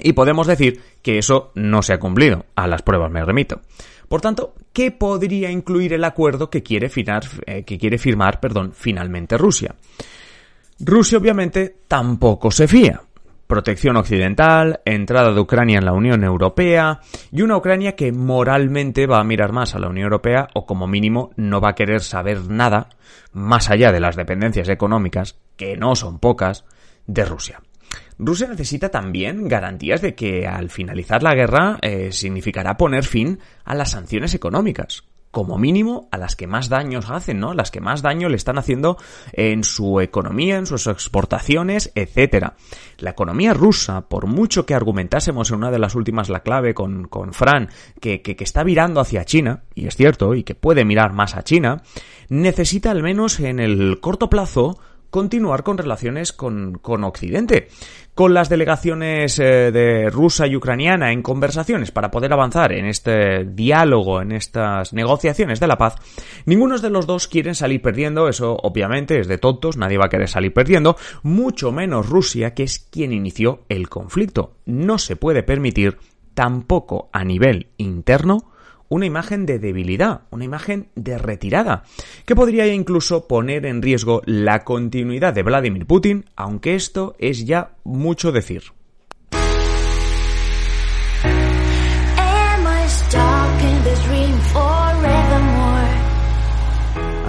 y 0.02 0.12
podemos 0.12 0.46
decir 0.46 0.82
que 1.00 1.16
eso 1.16 1.52
no 1.54 1.80
se 1.80 1.94
ha 1.94 1.98
cumplido. 1.98 2.44
A 2.54 2.66
las 2.66 2.82
pruebas 2.82 3.10
me 3.10 3.24
remito. 3.24 3.62
Por 4.08 4.20
tanto, 4.20 4.54
¿qué 4.72 4.90
podría 4.90 5.50
incluir 5.50 5.92
el 5.92 6.04
acuerdo 6.04 6.50
que 6.50 6.62
quiere 6.62 6.88
firmar, 6.88 7.24
eh, 7.46 7.62
que 7.64 7.78
quiere 7.78 7.98
firmar 7.98 8.40
perdón, 8.40 8.72
finalmente 8.74 9.36
Rusia? 9.36 9.74
Rusia 10.80 11.18
obviamente 11.18 11.76
tampoco 11.86 12.50
se 12.50 12.68
fía 12.68 13.02
protección 13.48 13.96
occidental, 13.96 14.80
entrada 14.84 15.32
de 15.32 15.40
Ucrania 15.40 15.78
en 15.78 15.86
la 15.86 15.94
Unión 15.94 16.22
Europea 16.22 17.00
y 17.32 17.42
una 17.42 17.56
Ucrania 17.56 17.96
que 17.96 18.12
moralmente 18.12 19.06
va 19.06 19.18
a 19.18 19.24
mirar 19.24 19.52
más 19.52 19.74
a 19.74 19.78
la 19.78 19.88
Unión 19.88 20.04
Europea 20.04 20.48
o 20.54 20.66
como 20.66 20.86
mínimo 20.86 21.30
no 21.36 21.60
va 21.60 21.70
a 21.70 21.74
querer 21.74 22.02
saber 22.02 22.48
nada 22.48 22.90
más 23.32 23.70
allá 23.70 23.90
de 23.90 24.00
las 24.00 24.16
dependencias 24.16 24.68
económicas, 24.68 25.38
que 25.56 25.76
no 25.76 25.96
son 25.96 26.18
pocas, 26.18 26.64
de 27.06 27.24
Rusia. 27.24 27.62
Rusia 28.18 28.48
necesita 28.48 28.90
también 28.90 29.46
garantías 29.46 30.02
de 30.02 30.14
que 30.14 30.46
al 30.46 30.70
finalizar 30.70 31.22
la 31.22 31.34
guerra 31.34 31.78
eh, 31.82 32.10
significará 32.12 32.76
poner 32.76 33.04
fin 33.04 33.38
a 33.64 33.74
las 33.74 33.92
sanciones 33.92 34.34
económicas 34.34 35.04
como 35.30 35.58
mínimo 35.58 36.08
a 36.10 36.18
las 36.18 36.36
que 36.36 36.46
más 36.46 36.68
daños 36.68 37.10
hacen, 37.10 37.38
¿no? 37.38 37.54
Las 37.54 37.70
que 37.70 37.80
más 37.80 38.02
daño 38.02 38.28
le 38.28 38.36
están 38.36 38.58
haciendo 38.58 38.96
en 39.32 39.62
su 39.62 40.00
economía, 40.00 40.56
en 40.56 40.66
sus 40.66 40.86
exportaciones, 40.86 41.92
etcétera. 41.94 42.56
La 42.96 43.10
economía 43.10 43.54
rusa, 43.54 44.08
por 44.08 44.26
mucho 44.26 44.64
que 44.64 44.74
argumentásemos 44.74 45.50
en 45.50 45.58
una 45.58 45.70
de 45.70 45.78
las 45.78 45.94
últimas 45.94 46.28
la 46.28 46.40
clave 46.40 46.74
con, 46.74 47.08
con 47.08 47.32
Fran, 47.34 47.68
que, 48.00 48.22
que, 48.22 48.36
que 48.36 48.44
está 48.44 48.64
virando 48.64 49.00
hacia 49.00 49.24
China, 49.24 49.64
y 49.74 49.86
es 49.86 49.96
cierto, 49.96 50.34
y 50.34 50.44
que 50.44 50.54
puede 50.54 50.84
mirar 50.84 51.12
más 51.12 51.36
a 51.36 51.44
China, 51.44 51.82
necesita 52.28 52.90
al 52.90 53.02
menos 53.02 53.38
en 53.38 53.60
el 53.60 54.00
corto 54.00 54.30
plazo 54.30 54.78
continuar 55.10 55.62
con 55.62 55.78
relaciones 55.78 56.32
con, 56.32 56.78
con 56.78 57.04
Occidente 57.04 57.68
con 58.18 58.34
las 58.34 58.48
delegaciones 58.48 59.38
eh, 59.38 59.70
de 59.70 60.10
rusa 60.10 60.48
y 60.48 60.56
ucraniana 60.56 61.12
en 61.12 61.22
conversaciones 61.22 61.92
para 61.92 62.10
poder 62.10 62.32
avanzar 62.32 62.72
en 62.72 62.86
este 62.86 63.44
diálogo, 63.44 64.20
en 64.20 64.32
estas 64.32 64.92
negociaciones 64.92 65.60
de 65.60 65.68
la 65.68 65.78
paz, 65.78 65.94
ninguno 66.44 66.76
de 66.78 66.90
los 66.90 67.06
dos 67.06 67.28
quieren 67.28 67.54
salir 67.54 67.80
perdiendo, 67.80 68.28
eso 68.28 68.56
obviamente 68.60 69.20
es 69.20 69.28
de 69.28 69.38
tontos, 69.38 69.76
nadie 69.76 69.98
va 69.98 70.06
a 70.06 70.08
querer 70.08 70.28
salir 70.28 70.52
perdiendo, 70.52 70.96
mucho 71.22 71.70
menos 71.70 72.08
Rusia, 72.08 72.54
que 72.54 72.64
es 72.64 72.80
quien 72.80 73.12
inició 73.12 73.60
el 73.68 73.88
conflicto. 73.88 74.56
No 74.66 74.98
se 74.98 75.14
puede 75.14 75.44
permitir, 75.44 75.98
tampoco 76.34 77.10
a 77.12 77.22
nivel 77.22 77.68
interno, 77.76 78.50
una 78.88 79.06
imagen 79.06 79.46
de 79.46 79.58
debilidad, 79.58 80.22
una 80.30 80.44
imagen 80.44 80.88
de 80.94 81.18
retirada, 81.18 81.84
que 82.24 82.36
podría 82.36 82.66
incluso 82.72 83.26
poner 83.26 83.66
en 83.66 83.82
riesgo 83.82 84.22
la 84.24 84.64
continuidad 84.64 85.34
de 85.34 85.42
Vladimir 85.42 85.86
Putin, 85.86 86.24
aunque 86.36 86.74
esto 86.74 87.14
es 87.18 87.44
ya 87.44 87.72
mucho 87.84 88.32
decir. 88.32 88.77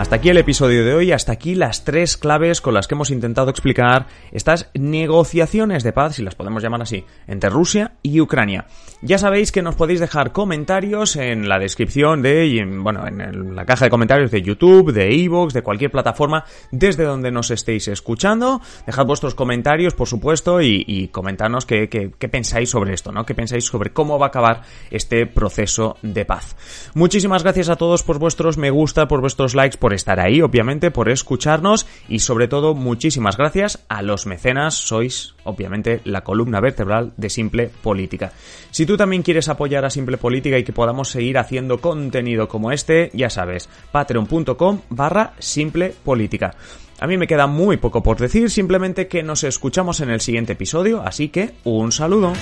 Hasta 0.10 0.16
aquí 0.16 0.30
el 0.30 0.38
episodio 0.38 0.84
de 0.84 0.96
hoy, 0.96 1.12
hasta 1.12 1.34
aquí 1.34 1.54
las 1.54 1.84
tres 1.84 2.18
claves 2.18 2.62
con 2.62 2.74
las 2.74 2.88
que 2.88 2.96
hemos 2.96 3.12
intentado 3.12 3.52
explicar 3.52 4.08
estas 4.32 4.72
negociaciones 4.74 5.84
de 5.84 5.94
paz, 5.94 6.16
si 6.16 6.24
las 6.24 6.34
podemos 6.34 6.64
llamar 6.64 6.82
así, 6.82 7.06
entre 7.28 7.52
Rusia 7.52 7.92
y 8.02 8.20
Ucrania. 8.20 8.66
Ya 9.04 9.20
sabéis 9.20 9.52
que 9.52 9.62
nos 9.62 9.76
podéis 9.76 10.00
dejar 10.00 10.32
comentarios 10.32 11.16
en 11.16 11.48
la 11.48 11.60
descripción 11.60 12.24
de, 12.24 12.68
bueno, 12.82 13.08
en 13.08 13.56
la 13.56 13.66
caja 13.66 13.86
de 13.86 13.92
comentarios 13.92 14.32
de 14.32 14.42
YouTube, 14.42 14.92
de 14.94 15.14
Evox, 15.14 15.54
de 15.54 15.62
cualquier 15.62 15.92
plataforma 15.92 16.44
desde 16.72 17.04
donde 17.04 17.30
nos 17.30 17.52
estéis 17.52 17.88
escuchando. 17.88 18.62
Dejad 18.88 19.06
vuestros 19.06 19.36
comentarios, 19.36 19.94
por 19.94 20.08
supuesto, 20.08 20.60
y, 20.60 20.84
y 20.88 21.10
comentarnos 21.10 21.68
qué, 21.68 21.88
qué, 21.88 22.12
qué 22.18 22.30
pensáis 22.30 22.72
sobre 22.72 22.96
esto, 22.96 23.12
¿no? 23.12 23.28
¿Qué 23.28 23.36
pensáis 23.36 23.64
sobre 23.64 23.94
cómo 23.94 24.18
va 24.18 24.26
a 24.26 24.30
acabar 24.30 24.64
este 24.90 25.28
proceso 25.28 25.98
de 26.02 26.26
paz? 26.26 26.56
Muchísimas 26.96 27.44
gracias 27.44 27.70
a 27.70 27.76
todos 27.76 28.02
por 28.02 28.18
vuestros 28.18 28.58
me 28.58 28.72
gusta, 28.72 29.08
por 29.08 29.22
vuestros 29.22 29.54
likes, 29.54 29.78
por 29.78 29.99
estar 30.00 30.20
ahí, 30.20 30.42
obviamente, 30.42 30.92
por 30.92 31.10
escucharnos 31.10 31.86
y 32.08 32.20
sobre 32.20 32.48
todo 32.48 32.74
muchísimas 32.74 33.38
gracias 33.38 33.86
a 33.90 34.02
los 34.02 34.26
mecenas, 34.26 34.74
sois 34.74 35.36
obviamente 35.44 36.02
la 36.06 36.22
columna 36.22 36.60
vertebral 36.60 37.12
de 37.18 37.30
Simple 37.30 37.70
Política. 37.84 38.32
Si 38.72 38.86
tú 38.86 38.98
también 38.98 39.24
quieres 39.24 39.50
apoyar 39.50 39.86
a 39.86 39.90
Simple 39.90 40.18
Política 40.18 40.58
y 40.58 40.64
que 40.64 40.74
podamos 40.74 41.10
seguir 41.10 41.38
haciendo 41.38 41.80
contenido 41.80 42.48
como 42.48 42.72
este, 42.72 43.12
ya 43.14 43.30
sabes, 43.30 43.70
patreon.com 43.92 44.82
barra 44.90 45.34
Simple 45.40 45.94
Política. 46.04 46.56
A 47.00 47.08
mí 47.08 47.18
me 47.18 47.28
queda 47.28 47.48
muy 47.48 47.78
poco 47.78 48.04
por 48.04 48.18
decir, 48.18 48.50
simplemente 48.50 49.08
que 49.08 49.24
nos 49.24 49.44
escuchamos 49.44 50.02
en 50.02 50.10
el 50.10 50.22
siguiente 50.22 50.54
episodio, 50.54 51.02
así 51.02 51.30
que 51.30 51.54
un 51.64 51.92
saludo. 51.92 52.34